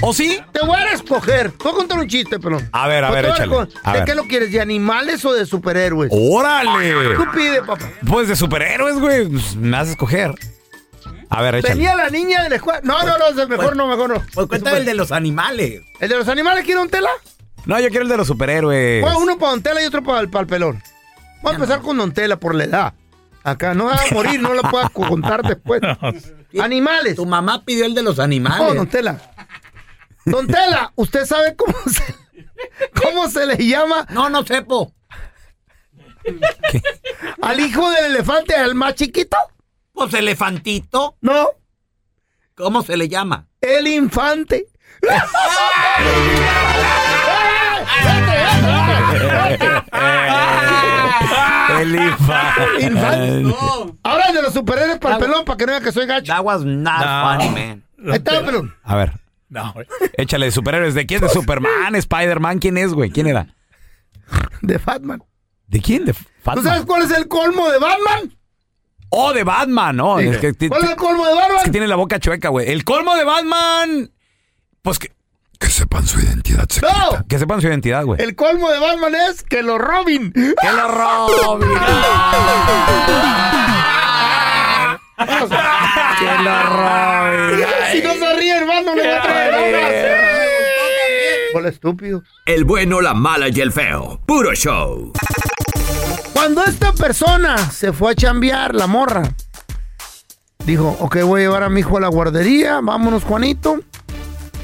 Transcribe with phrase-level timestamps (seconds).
[0.00, 0.40] ¿O sí?
[0.52, 1.52] Te voy a escoger.
[1.52, 2.68] Te voy a contar un chiste, pelón.
[2.72, 3.78] A ver, a ver, Te voy échale.
[3.84, 4.06] A ¿De ver.
[4.06, 4.50] qué lo quieres?
[4.52, 6.10] ¿De animales o de superhéroes?
[6.12, 7.14] ¡Órale!
[7.14, 7.88] Tú pide, papá.
[8.06, 9.28] Pues de superhéroes, güey.
[9.28, 10.34] pues, me vas a escoger.
[11.30, 11.74] A ver, échale.
[11.74, 12.80] Venía la niña de la escuela.
[12.82, 14.22] No, no, no, es mejor no, mejor no.
[14.34, 15.82] Pues cuéntame el de los animales.
[16.00, 17.10] ¿El de los animales quiere un tela?
[17.66, 19.00] No, yo quiero el de los superhéroes.
[19.02, 20.82] Bueno, uno para Don Tela y otro para el, para el pelón.
[21.42, 22.94] Vamos a empezar con Don Tela por la edad.
[23.42, 25.80] Acá no va a morir, no lo puedo contar después.
[26.60, 27.16] Animales.
[27.16, 28.58] Tu mamá pidió el de los animales.
[28.58, 29.33] No, Don Tela.
[30.24, 32.02] Don Tela, ¿usted sabe cómo se,
[33.02, 34.06] cómo se le llama?
[34.10, 34.92] No, no sepo.
[37.42, 39.36] ¿Al hijo del elefante, al más chiquito?
[39.92, 41.16] Pues elefantito.
[41.20, 41.48] No,
[42.56, 43.46] ¿Cómo se le llama?
[43.60, 44.66] el infante.
[51.80, 52.82] El infante.
[52.82, 53.54] Infante.
[54.02, 56.32] Ahora el de los superhéroes para el pelón, para que no vea que soy gacho.
[56.32, 57.22] That was not No.
[57.38, 57.82] funny, man.
[58.06, 58.74] Ahí está, pelón.
[58.84, 59.12] A ver,
[59.54, 59.86] No, güey.
[60.18, 60.92] échale de superhéroes.
[60.94, 61.22] ¿De quién?
[61.22, 61.94] ¿De Superman?
[61.94, 62.58] ¿Spider-Man?
[62.58, 63.10] ¿Quién es, güey?
[63.10, 63.46] ¿Quién era?
[64.60, 65.22] De Batman.
[65.66, 66.04] ¿De quién?
[66.04, 66.64] ¿De ¿Tú Batman?
[66.64, 68.36] sabes cuál es el colmo de Batman?
[69.10, 70.18] Oh, de Batman, ¿no?
[70.18, 71.72] Es que, ti- ¿Cuál es el colmo de es que Batman?
[71.72, 72.68] tiene la boca chueca, güey.
[72.70, 74.10] El colmo de Batman.
[74.82, 75.12] Pues que,
[75.60, 78.20] Que sepan su identidad No, que sepan su identidad, güey.
[78.20, 80.32] el colmo de Batman es que lo robin.
[80.32, 80.88] ¡Que lo
[85.18, 85.24] lo
[86.70, 87.66] roben!
[87.92, 90.34] Si no se ríe, hermano, le va a traer
[91.56, 92.22] Hola, estúpido.
[92.46, 94.20] El bueno, la mala y el feo.
[94.26, 95.12] Puro show.
[96.32, 99.22] Cuando esta persona se fue a chambear, la morra,
[100.66, 103.78] dijo, ok, voy a llevar a mi hijo a la guardería, vámonos, Juanito.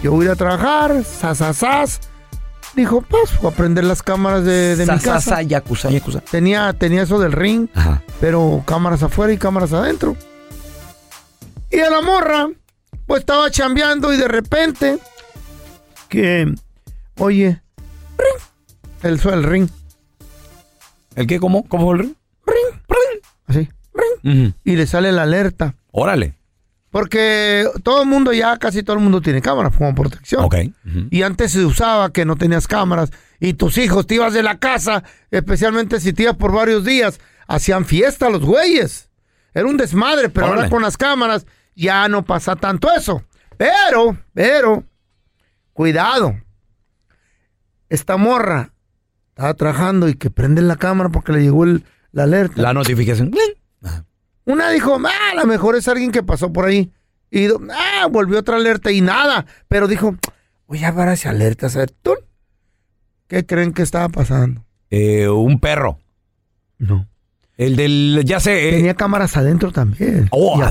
[0.03, 2.01] Yo voy a ir a trabajar, sasasas.
[2.75, 5.21] Dijo, pues, voy a prender las cámaras de, de mi casa.
[5.21, 6.21] Sasasa, yakuza, yakuza.
[6.21, 8.03] Tenía, tenía eso del ring, Ajá.
[8.21, 10.17] pero cámaras afuera y cámaras adentro.
[11.71, 12.49] Y a la morra,
[13.07, 14.99] pues estaba chambeando y de repente,
[16.09, 16.53] que,
[17.19, 17.61] oye,
[18.19, 18.43] ring,
[19.03, 19.69] el, el ring,
[21.17, 21.39] ¿El qué?
[21.41, 21.67] ¿Cómo?
[21.69, 22.15] ¿Cómo fue el ring?
[22.47, 23.69] ring, ring, así,
[24.23, 25.75] ring, y le sale la alerta.
[25.91, 26.35] Órale.
[26.91, 30.45] Porque todo el mundo ya, casi todo el mundo tiene cámaras como protección.
[30.45, 30.57] Ok.
[31.11, 34.59] Y antes se usaba que no tenías cámaras y tus hijos te ibas de la
[34.59, 39.09] casa, especialmente si te ibas por varios días, hacían fiesta los güeyes.
[39.55, 40.71] Era un desmadre, pero ahora Órale.
[40.71, 43.23] con las cámaras ya no pasa tanto eso.
[43.57, 44.85] Pero, pero,
[45.73, 46.35] cuidado.
[47.89, 48.73] Esta morra
[49.31, 52.61] estaba trabajando y que prende la cámara porque le llegó el- la alerta.
[52.63, 53.33] La notificación.
[54.45, 56.91] Una dijo, ah, a lo mejor es alguien que pasó por ahí.
[57.31, 59.47] Y ah, volvió otra alerta y nada.
[59.69, 60.17] Pero dijo,
[60.67, 62.13] voy a ver esa alerta, a ver, ¿tú?
[63.29, 64.65] ¿Qué creen que estaba pasando?
[64.91, 65.99] Eh, un perro.
[66.79, 67.07] No.
[67.57, 68.69] El del, ya sé.
[68.71, 70.29] eh, Tenía cámaras adentro también.
[70.33, 70.63] oh, y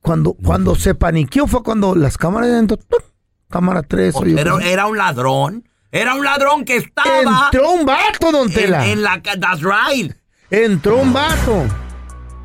[0.00, 3.02] Cuando, cuando se paniqueó fue cuando las cámaras de adentro, ¡tuc!
[3.48, 4.14] cámara 3.
[4.36, 5.68] Era, era un ladrón.
[5.90, 7.50] Era un ladrón que estaba.
[7.52, 8.86] Entró un vato, don en, Tela.
[8.86, 9.22] en la.
[9.22, 10.12] ca- That's right.
[10.50, 11.62] Entró un vato.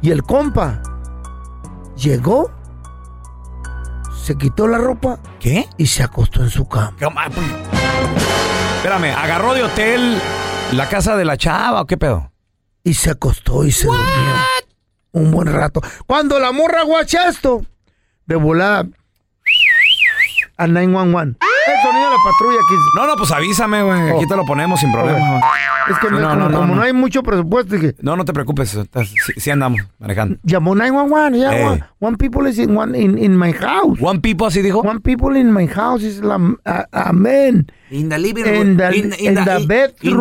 [0.02, 0.82] Y el compa
[1.98, 2.52] llegó,
[4.24, 5.68] se quitó la ropa ¿Qué?
[5.78, 6.94] y se acostó en su cama.
[8.78, 10.22] Espérame, agarró de hotel
[10.72, 12.32] la casa de la chava o qué pedo.
[12.84, 14.04] Y se acostó y se durmió.
[15.12, 15.82] Un buen rato.
[16.06, 17.66] Cuando la morra guacha esto,
[18.26, 18.86] de volada
[20.58, 21.38] al 911.
[21.40, 22.76] El sonido de la patrulla aquí.
[22.96, 24.10] No, no, pues avísame, güey.
[24.18, 25.40] Aquí te lo ponemos sin problema.
[25.90, 26.82] Es que No, no, como, no, como no no.
[26.82, 28.74] hay mucho presupuesto, dije, No, no te preocupes.
[28.76, 30.38] estás- Sí, sí andamos manejando.
[30.44, 31.38] llamó 911.
[31.40, 33.98] Yeah, one, one people is in, one, in, in my house.
[34.02, 34.80] One people así dijo.
[34.82, 36.36] One people in my house is la,
[36.66, 37.72] a- amen.
[37.92, 38.78] In the living In room.
[38.78, 40.14] the- in, in the bedroom.
[40.14, 40.20] in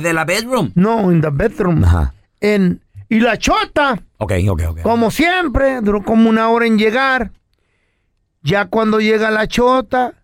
[0.00, 0.72] the la- bedroom.
[0.74, 1.84] No, in the bedroom.
[1.84, 2.12] Ajá.
[2.40, 2.80] En,
[3.16, 4.80] y la chota, Ok, ok, ok.
[4.82, 7.30] como siempre, duró como una hora en llegar.
[8.42, 10.14] Ya cuando llega la chota,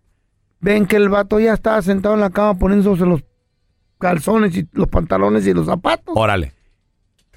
[0.59, 3.23] ven que el vato ya estaba sentado en la cama poniéndose los
[3.99, 6.13] calzones y los pantalones y los zapatos.
[6.17, 6.53] Órale.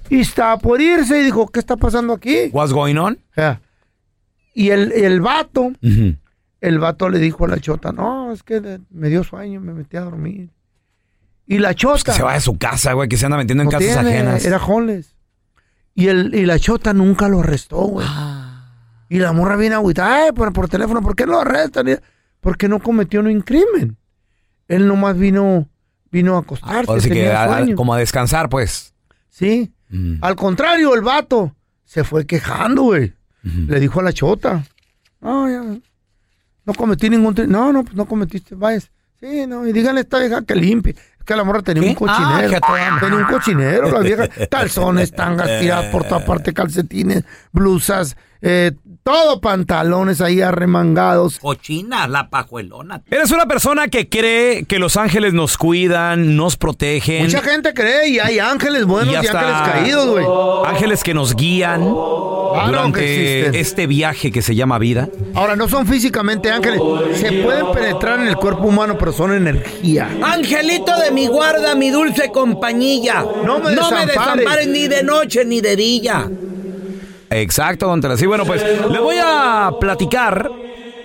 [0.09, 2.49] Y estaba por irse y dijo, ¿qué está pasando aquí?
[2.51, 3.17] What's going on?
[4.53, 5.71] Y el, el vato,
[6.61, 9.73] el vato le dijo a la chota, no, es que de- me dio sueño, me
[9.73, 10.49] metí a dormir.
[11.47, 11.93] Y la chota...
[11.93, 13.87] Pues que se vaya a su casa, güey, que se anda metiendo en no casas
[14.01, 14.45] tiene, ajenas.
[14.45, 15.12] Era homeless.
[15.95, 18.07] Y, el, y la chota nunca lo arrestó, güey.
[19.09, 21.99] Y la morra viene agüitada, ay, por, por teléfono, ¿por qué lo arrestan?
[22.39, 23.97] Porque no cometió ningún crimen.
[24.67, 25.69] Él nomás vino,
[26.11, 27.75] vino a acostarse, Así que tenía a- a- sueño.
[27.75, 28.93] como a descansar, pues.
[29.29, 29.71] Sí.
[29.89, 30.15] Mm.
[30.21, 31.55] Al contrario, el vato
[31.85, 33.13] se fue quejando, güey.
[33.43, 34.63] Le dijo a la chota,
[35.19, 35.61] no, ya,
[36.65, 37.35] no cometí ningún...
[37.49, 38.89] No, no, pues no cometiste, vayas.
[39.23, 40.95] Sí, no, y díganle a esta vieja que limpie.
[41.17, 42.05] Es que la morra tenía un ¿Qué?
[42.09, 42.99] Ah, cochinero.
[42.99, 44.27] tenía un cochinero, la vieja.
[44.51, 47.23] Calzones, tangas tiradas por toda parte, calcetines,
[47.53, 48.73] blusas, eh,
[49.03, 51.39] todo pantalones ahí arremangados.
[51.39, 53.01] Cochina, la pajuelona.
[53.11, 57.25] Eres una persona que cree que los ángeles nos cuidan, nos protegen.
[57.25, 60.25] Mucha gente cree y hay ángeles buenos y, ángeles caídos, güey.
[60.65, 65.09] Ángeles que nos guían que durante este viaje que se llama vida.
[65.33, 66.79] Ahora, no son físicamente ángeles.
[67.15, 70.09] Se pueden penetrar en el cuerpo humano, pero son energía.
[70.21, 73.25] Angelito de mi guarda, mi dulce compañía.
[73.43, 74.07] No me desampares.
[74.07, 76.29] desampares ni de noche ni de día.
[77.41, 78.17] Exacto, don Tela.
[78.17, 80.49] Sí, bueno, pues le voy a platicar,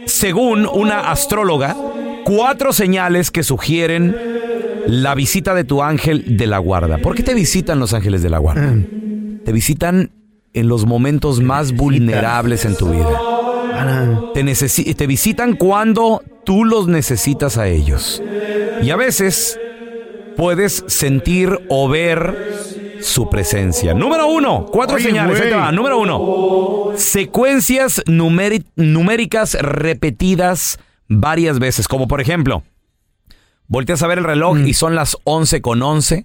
[0.06, 1.76] según una astróloga,
[2.24, 4.16] cuatro señales que sugieren
[4.86, 6.98] la visita de tu ángel de la guarda.
[6.98, 8.74] ¿Por qué te visitan los ángeles de la guarda?
[9.44, 10.10] Te visitan
[10.54, 13.20] en los momentos más vulnerables en tu vida.
[14.34, 18.22] Te, necesi- te visitan cuando tú los necesitas a ellos.
[18.82, 19.58] Y a veces
[20.36, 22.57] puedes sentir o ver
[23.02, 23.94] su presencia.
[23.94, 25.40] Número uno, cuatro Oye, señales.
[25.40, 25.70] ahí te va.
[25.72, 30.78] Número uno, secuencias numéricas repetidas
[31.08, 31.88] varias veces.
[31.88, 32.62] Como por ejemplo,
[33.66, 34.66] volteas a ver el reloj Mm.
[34.66, 36.24] y son las 11 con 11.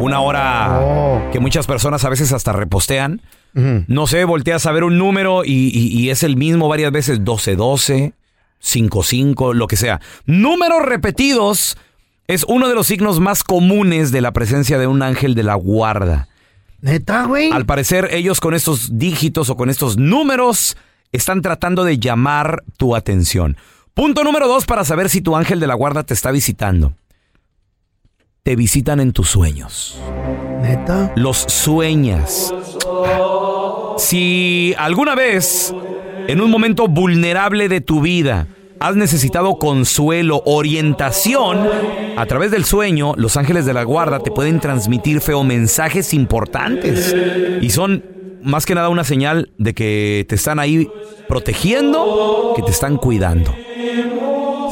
[0.00, 1.30] Una hora Oh.
[1.30, 3.20] que muchas personas a veces hasta repostean.
[3.52, 7.24] No sé, volteas a ver un número y, y- y es el mismo varias veces,
[7.24, 8.12] 12-12,
[8.60, 10.00] 5-5, lo que sea.
[10.24, 11.76] Números repetidos
[12.30, 15.56] es uno de los signos más comunes de la presencia de un ángel de la
[15.56, 16.28] guarda.
[16.80, 17.50] Neta, güey.
[17.50, 20.76] Al parecer, ellos con estos dígitos o con estos números
[21.10, 23.56] están tratando de llamar tu atención.
[23.94, 26.94] Punto número dos para saber si tu ángel de la guarda te está visitando.
[28.44, 30.00] Te visitan en tus sueños.
[30.62, 31.12] Neta.
[31.16, 32.54] Los sueñas.
[33.98, 35.74] Si alguna vez,
[36.28, 38.46] en un momento vulnerable de tu vida,
[38.80, 41.68] has necesitado consuelo, orientación,
[42.16, 47.14] a través del sueño, los ángeles de la guarda te pueden transmitir feo mensajes importantes.
[47.60, 48.02] Y son
[48.42, 50.90] más que nada una señal de que te están ahí
[51.28, 53.54] protegiendo, que te están cuidando.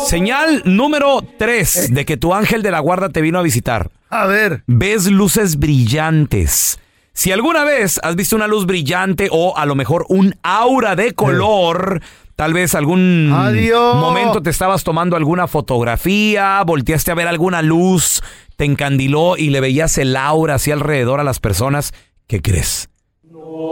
[0.04, 3.90] Señal número 3 de que tu ángel de la guarda te vino a visitar.
[4.08, 4.62] A ver.
[4.66, 6.78] Ves luces brillantes.
[7.12, 11.12] Si alguna vez has visto una luz brillante o a lo mejor un aura de
[11.12, 12.00] color,
[12.38, 13.96] tal vez algún Adiós.
[13.96, 18.22] momento te estabas tomando alguna fotografía, volteaste a ver alguna luz,
[18.54, 21.92] te encandiló y le veías el aura así alrededor a las personas,
[22.28, 22.90] ¿qué crees?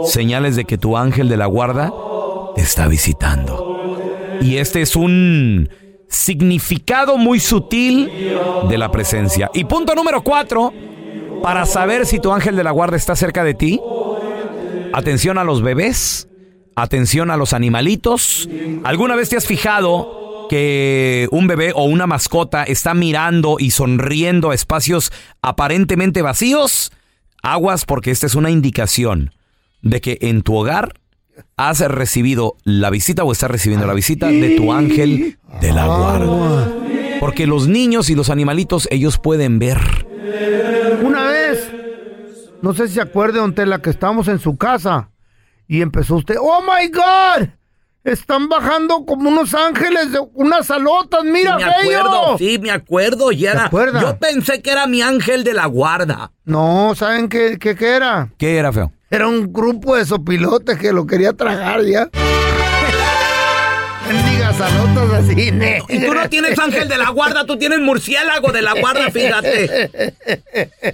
[0.03, 1.93] Señales de que tu ángel de la guarda
[2.55, 3.95] te está visitando.
[4.41, 5.69] Y este es un
[6.09, 8.11] significado muy sutil
[8.67, 9.49] de la presencia.
[9.53, 10.73] Y punto número cuatro,
[11.41, 13.79] para saber si tu ángel de la guarda está cerca de ti,
[14.93, 16.26] Atención a los bebés,
[16.77, 18.47] atención a los animalitos.
[18.83, 24.51] ¿Alguna vez te has fijado que un bebé o una mascota está mirando y sonriendo
[24.51, 26.91] a espacios aparentemente vacíos?
[27.41, 29.33] Aguas porque esta es una indicación
[29.81, 30.93] de que en tu hogar
[31.55, 36.71] has recibido la visita o estás recibiendo la visita de tu ángel de la guarda.
[37.19, 39.79] Porque los niños y los animalitos, ellos pueden ver.
[41.03, 41.71] Una vez,
[42.61, 45.09] no sé si se acuerda, don Tela, que estábamos en su casa
[45.67, 47.47] y empezó usted, ¡Oh my God!
[48.03, 52.37] Están bajando como unos ángeles de unas alotas, mira, Sí, me acuerdo, bello.
[52.37, 53.31] sí, me acuerdo.
[53.33, 53.99] Y era, acuerda?
[53.99, 56.31] yo pensé que era mi ángel de la guarda.
[56.45, 58.29] No, ¿saben qué, qué, qué era?
[58.37, 58.93] ¿Qué era feo?
[59.09, 62.07] Era un grupo de sopilotes que lo quería tragar ya.
[64.47, 65.81] Ne.
[65.89, 70.13] Y tú no tienes ángel de la guarda, tú tienes murciélago de la guarda, fíjate.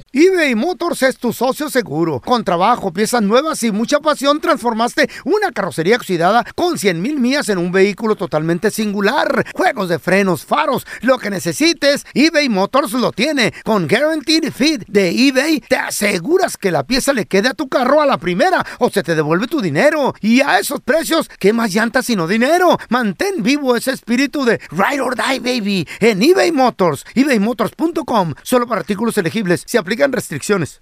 [0.12, 2.20] eBay Motors es tu socio seguro.
[2.20, 7.48] Con trabajo, piezas nuevas y mucha pasión, transformaste una carrocería oxidada con 100 mil millas
[7.50, 9.46] en un vehículo totalmente singular.
[9.54, 13.54] Juegos de frenos, faros, lo que necesites, eBay Motors lo tiene.
[13.64, 18.02] Con Guaranteed Fit de eBay, te aseguras que la pieza le quede a tu carro
[18.02, 20.16] a la primera o se te devuelve tu dinero.
[20.22, 22.80] Y a esos precios, ¿qué más llantas sino dinero?
[22.90, 27.06] Mantén vivo ese espíritu de Ride or Die, baby, en eBay Motors.
[27.14, 28.34] ebaymotors.com.
[28.42, 29.64] Solo para artículos elegibles.
[29.68, 30.82] Se aplican restricciones.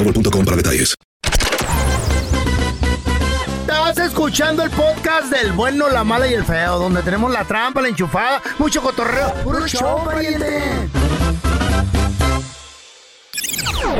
[0.03, 0.95] boostmobile.com para detalles.
[3.61, 7.81] Estás escuchando el podcast del bueno, la mala y el feo, donde tenemos la trampa,
[7.81, 9.33] la enchufada, mucho cotorreo.
[9.43, 10.61] ¡Puro show, pariente!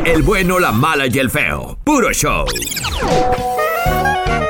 [0.05, 1.77] El bueno, la mala y el feo.
[1.83, 2.45] Puro show.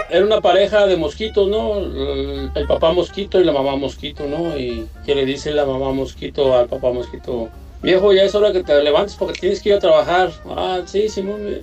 [0.09, 1.77] Era una pareja de mosquitos, ¿no?
[1.77, 4.57] El, el papá mosquito y la mamá mosquito, ¿no?
[4.57, 7.49] Y que le dice la mamá mosquito al papá mosquito,
[7.81, 10.31] viejo, ya es hora que te levantes porque tienes que ir a trabajar.
[10.49, 11.61] Ah, sí, Simón,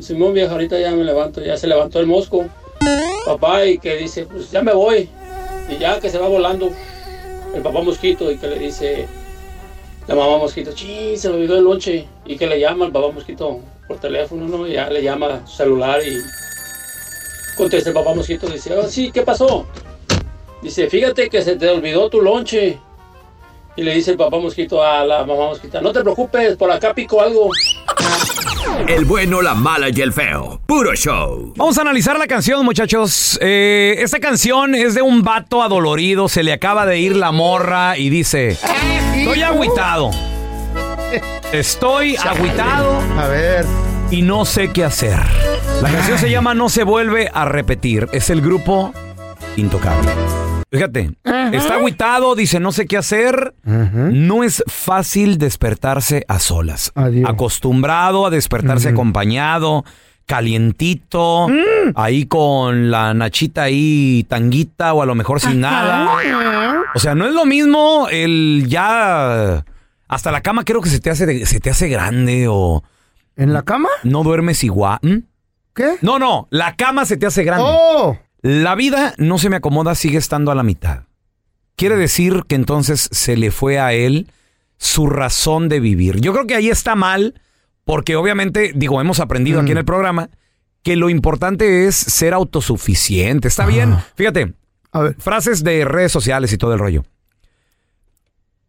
[0.00, 2.46] Simón viejo, ahorita ya me levanto, ya se levantó el mosco.
[3.26, 5.08] Papá y que dice, pues ya me voy.
[5.68, 6.70] Y ya que se va volando
[7.54, 9.06] el papá mosquito y que le dice
[10.06, 12.06] la mamá mosquito, sí, se me olvidó el lonche.
[12.24, 14.66] Y que le llama al papá mosquito por teléfono, ¿no?
[14.66, 16.18] Ya le llama su celular y
[17.56, 19.66] contesta el papá mosquito, dice, oh, sí, ¿qué pasó?
[20.62, 22.78] Dice, fíjate que se te olvidó tu lonche.
[23.78, 26.92] Y le dice el papá mosquito a la mamá mosquita, no te preocupes, por acá
[26.92, 27.52] pico algo.
[28.88, 30.60] El bueno, la mala y el feo.
[30.66, 31.52] Puro show.
[31.54, 33.38] Vamos a analizar la canción, muchachos.
[33.40, 37.96] Eh, esta canción es de un vato adolorido, se le acaba de ir la morra
[37.96, 38.58] y dice,
[39.14, 40.10] estoy agüitado.
[41.52, 43.00] Estoy agüitado.
[43.16, 43.64] A ver.
[44.10, 45.20] Y no sé qué hacer.
[45.82, 48.08] La canción se llama No se vuelve a repetir.
[48.10, 48.92] Es el grupo
[49.56, 50.47] Intocable.
[50.70, 51.12] Fíjate,
[51.52, 53.54] está agüitado, dice no sé qué hacer.
[53.64, 56.92] No es fácil despertarse a solas.
[57.26, 59.84] Acostumbrado a despertarse acompañado,
[60.26, 61.46] calientito,
[61.94, 66.06] ahí con la nachita ahí tanguita o a lo mejor sin nada.
[66.94, 69.64] O sea, no es lo mismo el ya
[70.06, 72.82] hasta la cama creo que se te hace se te hace grande o
[73.36, 73.88] ¿En la cama?
[74.04, 74.98] no duermes igual.
[75.02, 75.18] ¿Mm?
[75.74, 75.96] ¿Qué?
[76.02, 77.64] No, no, la cama se te hace grande.
[77.68, 78.18] ¡Oh!
[78.40, 81.04] La vida no se me acomoda, sigue estando a la mitad.
[81.76, 84.30] Quiere decir que entonces se le fue a él
[84.78, 86.20] su razón de vivir.
[86.20, 87.40] Yo creo que ahí está mal,
[87.84, 90.30] porque obviamente, digo, hemos aprendido aquí en el programa
[90.82, 93.48] que lo importante es ser autosuficiente.
[93.48, 94.54] Está bien, fíjate,
[95.18, 97.04] frases de redes sociales y todo el rollo.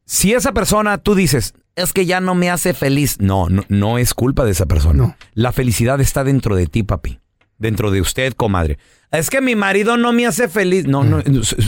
[0.06, 4.00] Si esa persona tú dices, es que ya no me hace feliz, no, no, no
[4.00, 5.16] es culpa de esa persona.
[5.34, 7.20] La felicidad está dentro de ti, papi.
[7.60, 8.80] Dentro de usted, comadre.
[9.12, 10.86] Es que mi marido no me hace feliz.
[10.88, 11.22] No, no,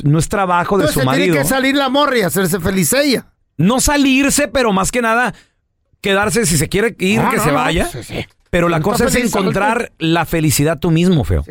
[0.03, 1.25] no es trabajo de Entonces su marido.
[1.33, 3.27] tiene que salir la morra y hacerse feliz ella.
[3.57, 5.33] No salirse, pero más que nada
[6.01, 7.87] quedarse si se quiere ir, que no, se vaya.
[7.87, 8.25] sí, sí.
[8.49, 11.45] Pero la cosa es encontrar la felicidad tú mismo, feo.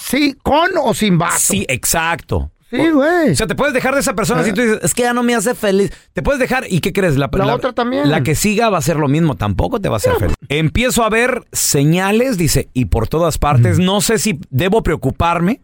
[0.00, 1.36] Sí, con o sin vato.
[1.38, 2.50] Sí, exacto.
[2.70, 3.30] Sí, güey.
[3.30, 5.22] O sea, te puedes dejar de esa persona si tú dices, es que ya no
[5.22, 5.92] me hace feliz.
[6.12, 7.16] Te puedes dejar, ¿y qué crees?
[7.16, 8.10] La, La otra también.
[8.10, 10.34] La que siga va a ser lo mismo, tampoco te va a hacer feliz.
[10.48, 15.60] Empiezo a ver señales, dice, y por todas partes, no sé si debo preocuparme.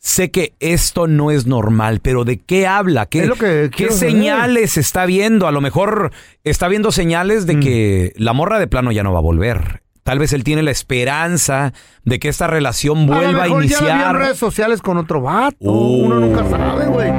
[0.00, 3.06] Sé que esto no es normal, pero ¿de qué habla?
[3.06, 4.12] ¿Qué, Es lo que ¿qué quiero saber.
[4.12, 5.48] señales está viendo?
[5.48, 6.12] A lo mejor
[6.44, 9.82] está viendo señales de que la morra de plano ya no va a volver.
[10.08, 11.74] Tal vez él tiene la esperanza
[12.06, 14.16] de que esta relación a lo vuelva a, mejor ya la vi en iniciar.
[14.16, 15.56] redes sociales con otro vato.
[15.60, 16.06] Uh.
[16.06, 17.12] Uno nunca sabe, güey.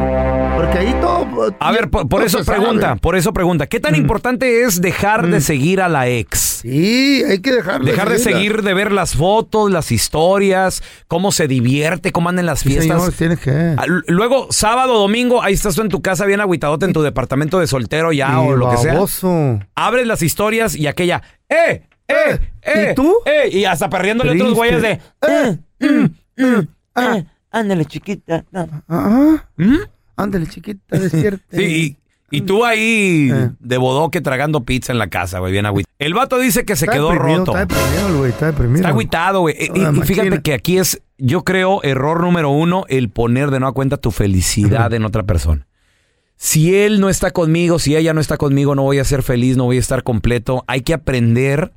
[0.56, 1.56] Porque ahí todo.
[1.60, 2.58] A ver, por, eso sabe.
[2.58, 6.40] pregunta, por eso pregunta, ¿qué tan importante es dejar de seguir a la ex?
[6.64, 11.32] Sí, hay que dejar de Dejar de seguir, de ver las fotos, las historias, cómo
[11.32, 12.98] se divierte, cómo andan las Sí, fiestas.
[12.98, 13.76] señor, tienes que.
[13.78, 17.60] Ah, Luego, sábado, domingo, ahí estás tú en tu casa bien agüitadote en tu departamento
[17.60, 19.00] de soltero ya Sí, o lo que sea.
[19.76, 21.84] Abres las historias y aquella, ¡eh!
[22.10, 22.40] ¡Eh!
[22.64, 22.90] ¡eh!
[22.92, 23.14] ¿Y tú?
[23.26, 23.50] ¡eh!
[23.52, 28.46] Y hasta perdiéndole otros güeyes de, Eh, mm, mm, ah, Ándale, chiquita.
[28.52, 28.68] No.
[29.58, 29.76] ¿Mm?
[30.18, 31.58] Ándale, chiquita, despierte.
[31.58, 31.98] Sí,
[32.32, 33.50] y, tú ahí Eh.
[33.60, 35.94] de bodoque tragando pizza en la casa, güey, bien agüitado.
[35.98, 37.58] El vato dice que se Está quedó deprimido, roto.
[37.58, 38.76] Está deprimido, güey, está deprimido.
[38.78, 39.56] Está agüitado, güey.
[39.60, 43.74] Y- Y, fíjate que aquí es, yo creo, error número uno, el poner de nueva
[43.74, 45.66] cuenta tu felicidad en otra persona.
[46.36, 49.58] Si él no está conmigo, si ella no está conmigo, no voy a ser feliz,
[49.58, 50.64] no voy a estar completo.
[50.68, 51.74] Hay que aprender,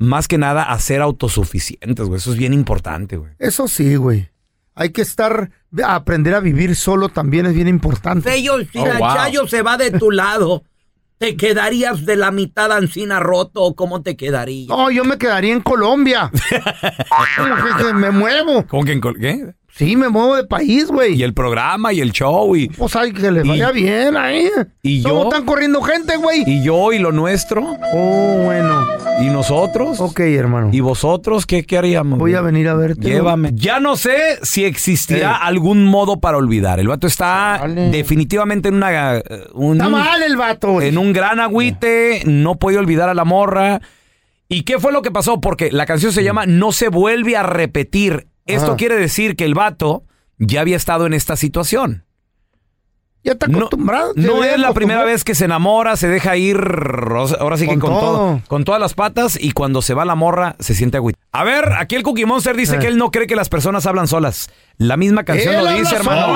[0.00, 2.18] más que nada, a ser autosuficientes, güey.
[2.18, 3.32] Eso es bien importante, güey.
[3.38, 4.30] Eso sí, güey.
[4.74, 5.50] Hay que estar,
[5.84, 8.28] a aprender a vivir solo también es bien importante.
[8.30, 9.14] Fello, si Oh, la wow.
[9.14, 10.64] Chayo se va de tu lado,
[11.18, 14.68] ¿te quedarías de la mitad ancina roto o cómo te quedaría?
[14.68, 16.30] No, yo me quedaría en Colombia.
[17.94, 18.66] Me muevo.
[18.66, 19.54] ¿Cómo que en?
[19.74, 21.14] Sí, me muevo de país, güey.
[21.14, 24.48] Y el programa y el show y, Pues hay que les Y- vaya bien ahí.
[24.82, 26.42] y ¿Cómo yo están corriendo gente, güey?
[26.46, 27.62] y yo y lo nuestro
[27.94, 28.86] Oh, bueno.
[29.22, 30.68] y nosotros Ok, hermano.
[30.72, 32.18] y vosotros qué, qué haríamos.
[32.18, 33.00] Voy a venir a verte.
[33.00, 33.52] Llévame.
[33.54, 35.38] Ya no sé si existirá Eh.
[35.42, 36.78] algún modo para olvidar.
[36.78, 39.22] El vato está definitivamente en una eh,
[39.54, 40.88] un- Está mal el vato, güey.
[40.88, 43.80] en un gran agüite, no puede olvidar a la morra.
[44.48, 45.40] ¿Y qué fue lo que pasó?
[45.40, 48.26] Porque la canción se llama No se vuelve a repetir.
[48.54, 48.76] Esto Ajá.
[48.76, 50.04] quiere decir que el vato
[50.38, 52.04] ya había estado en esta situación.
[53.22, 54.12] Ya está acostumbrado.
[54.16, 56.56] no es la primera vez que se enamora, se deja ir,
[57.38, 58.00] ahora sí que Con con, todo.
[58.16, 58.40] todo.
[58.48, 61.18] con todas las patas y cuando se va la morra se siente agüita.
[61.30, 62.78] A ver, aquí el Cookie Monster dice Eh.
[62.78, 64.48] que él no cree que las personas hablan solas.
[64.78, 66.28] La misma canción Él lo dice, hermano.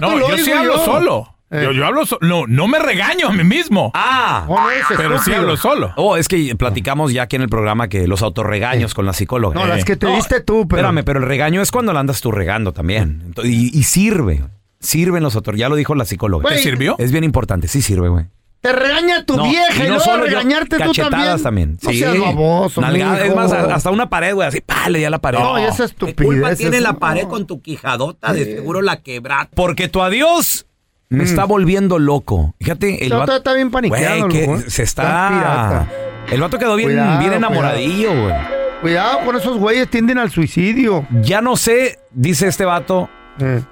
[0.00, 0.84] No, yo sí hablo yo.
[0.84, 1.35] solo.
[1.50, 1.60] Eh.
[1.62, 2.20] Yo, yo hablo solo.
[2.26, 3.92] No, no me regaño a mí mismo.
[3.94, 5.92] Ah, No, no eres pero sí hablo solo.
[5.96, 9.54] oh, es que platicamos ya aquí en el programa que los autorregaños con la psicóloga.
[9.54, 9.84] No, las Eh.
[9.84, 10.80] que te No, diste tú, pero.
[10.82, 13.22] Espérame, pero el regaño es cuando la andas tú regando también.
[13.26, 14.42] Entonces, y, y sirve.
[14.80, 15.56] Sirven los autor.
[15.56, 16.48] Ya lo dijo la psicóloga.
[16.48, 16.96] ¿Te sirvió?
[16.98, 18.26] Es bien importante, sí sirve, güey.
[18.60, 21.42] Te regaña tu No, vieja y, no luego solo yo, regañarte tú también.
[21.42, 21.78] también.
[21.80, 21.98] No Sí.
[22.00, 25.20] seas baboso, Nalgada, es más, hasta una pared, güey, así, pa, le di a la
[25.20, 25.38] pared.
[25.38, 26.16] No, esa ¿Qué estupidez.
[26.26, 28.32] culpa tiene es- la pared con tu quijadota?
[28.32, 29.54] De seguro la quebraste.
[29.54, 30.66] Porque tu adiós
[31.08, 32.54] me está volviendo loco.
[32.58, 33.32] Fíjate, el vato.
[33.32, 33.36] Mm.
[33.36, 34.64] está bien paniqueado, Güey, que ¿eh?
[34.70, 35.86] se Está
[36.30, 38.34] el vato quedó bien, Cuidado, bien enamoradillo, güey.
[38.80, 41.06] Cuidado con esos güeyes, tienden al suicidio.
[41.22, 43.08] Ya no sé, dice este vato,
[43.40, 43.62] Eh.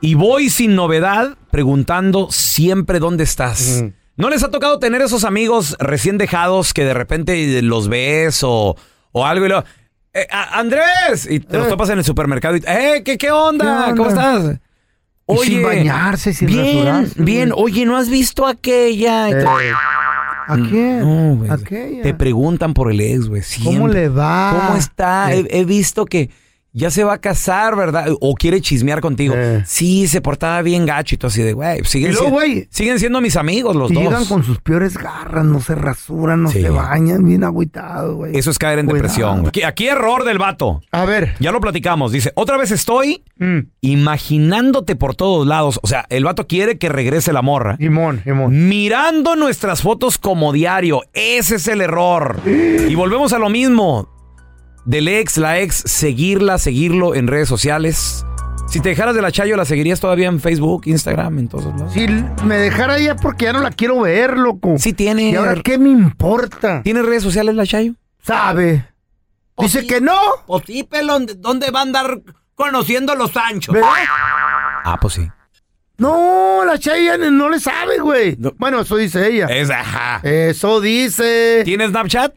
[0.00, 3.78] y voy sin novedad preguntando siempre dónde estás.
[3.82, 3.92] Ujú.
[4.16, 8.74] ¿No les ha tocado tener esos amigos recién dejados que de repente los ves o,
[9.12, 9.64] o algo y luego,
[10.14, 13.64] "Eh, Andrés, y te los topas en el supermercado y, eh, ¿qué, qué onda?
[13.64, 13.94] ¿Qué onda?
[13.94, 14.58] ¿Cómo estás?
[15.28, 17.64] Y sin bañarse, sin bien, rasurarse, bien, güey.
[17.64, 19.30] oye, ¿no has visto aquella?
[19.30, 19.44] Eh,
[20.48, 21.00] ¿A quién?
[21.00, 21.50] No, güey.
[21.50, 22.02] Aquella.
[22.02, 23.42] Te preguntan por el ex, güey.
[23.64, 24.02] ¿Cómo siempre.
[24.02, 24.66] le va?
[24.66, 25.34] ¿Cómo está?
[25.34, 25.46] Eh.
[25.50, 26.30] He, he visto que
[26.78, 28.08] ya se va a casar, ¿verdad?
[28.20, 29.34] O quiere chismear contigo.
[29.36, 29.62] Eh.
[29.66, 32.68] Sí, se portaba bien gacho y todo así de, güey, siguen, Y luego, si- güey,
[32.70, 34.02] siguen siendo mis amigos los dos.
[34.02, 36.60] llegan con sus peores garras, no se rasuran, no Sí.
[36.60, 38.36] se bañan, bien agüitados, güey.
[38.36, 39.02] Eso es caer en Cuidado.
[39.02, 39.36] depresión.
[39.38, 39.48] güey.
[39.48, 40.82] Aquí, aquí error del vato.
[40.92, 41.34] A ver.
[41.40, 42.12] Ya lo platicamos.
[42.12, 43.60] Dice, otra vez estoy Mm.
[43.80, 45.80] imaginándote por todos lados.
[45.82, 47.76] O sea, el vato quiere que regrese la morra.
[47.78, 48.68] Simón, Simón.
[48.68, 51.02] Mirando nuestras fotos como diario.
[51.12, 52.40] Ese es el error.
[52.46, 54.08] Y volvemos a lo mismo.
[54.86, 58.24] Del ex, la ex, seguirla, seguirlo en redes sociales.
[58.68, 61.92] Si te dejaras de la Chayo, ¿la seguirías todavía en Facebook, Instagram, en todos lados?
[61.92, 62.06] Si
[62.44, 64.76] me dejara ella porque ya no la quiero ver, loco.
[64.78, 65.30] Sí tiene.
[65.30, 66.82] ¿Y ahora qué me importa?
[66.84, 67.94] ¿Tiene redes sociales la Chayo?
[68.22, 68.86] ¿Sabe?
[69.58, 70.18] Dice que no.
[70.46, 72.20] Pues sí, pelón, ¿dónde va a andar
[72.54, 73.74] conociendo los anchos?
[73.74, 73.90] ¿Verdad?
[74.84, 75.28] Ah, pues sí.
[75.98, 78.36] No, la Chaya no le sabe, güey.
[78.56, 79.46] Bueno, eso dice ella.
[79.46, 80.20] Es, ajá.
[80.22, 81.62] Eso dice.
[81.64, 82.34] ¿Tiene Snapchat?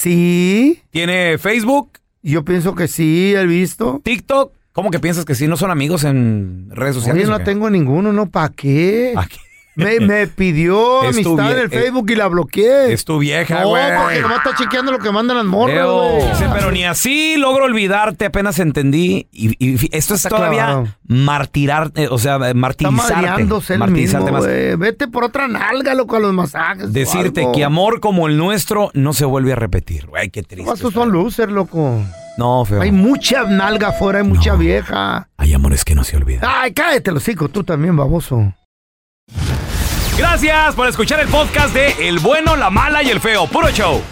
[0.00, 0.80] Sí.
[0.88, 1.98] ¿Tiene Facebook?
[2.22, 4.00] Yo pienso que sí, he visto.
[4.02, 4.50] ¿TikTok?
[4.72, 5.46] ¿Cómo que piensas que sí?
[5.46, 7.28] ¿No son amigos en redes sociales?
[7.28, 8.30] No tengo ninguno, ¿no?
[8.30, 9.12] ¿Para qué?
[9.14, 9.36] ¿A qué?
[9.76, 12.92] Me, me pidió Es tu amistad en vie- el Facebook y la bloqueé.
[12.92, 13.82] Es tu vieja, No, güey.
[14.02, 16.28] porque nomás está chequeando lo que mandan las morras, Leo, güey.
[16.30, 19.28] dice, pero ni así logro olvidarte, apenas entendí.
[19.32, 20.88] Y, y fi- esto es Está todavía clavado.
[21.06, 23.14] martirar, eh, o sea, Está martirizarte.
[23.14, 24.46] madreándose martirizarte mismo, más.
[24.46, 24.76] güey.
[24.76, 26.84] Vete por otra nalga, loco, a los masajes.
[26.84, 27.52] o Decirte algo.
[27.52, 30.06] que amor como el nuestro no se vuelve a repetir.
[30.06, 30.72] Güey, qué triste.
[30.72, 32.02] Estos son losers, loco.
[32.36, 32.80] No, feo.
[32.80, 35.28] Hay mucha nalga afuera, hay mucha vieja.
[35.36, 36.48] Hay amores que no se olvidan.
[36.48, 38.54] Ay, cállate, los hocico, tú también, baboso.
[40.16, 43.46] Gracias por escuchar el podcast de El bueno, la mala y el feo.
[43.46, 44.02] Puro show.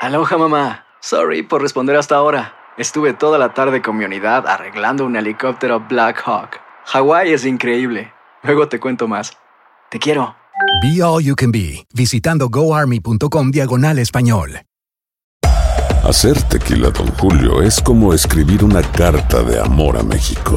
[0.00, 0.84] Aloha mamá.
[1.00, 2.54] Sorry por responder hasta ahora.
[2.76, 6.60] Estuve toda la tarde con mi unidad arreglando un helicóptero Black Hawk.
[6.86, 8.12] Hawái es increíble.
[8.42, 9.36] Luego te cuento más.
[9.90, 10.36] Te quiero.
[10.82, 14.60] Be All You Can Be, visitando goarmy.com diagonal español.
[16.04, 20.56] Hacer tequila, Don Julio, es como escribir una carta de amor a México.